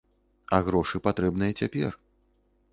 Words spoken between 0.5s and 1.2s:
А грошы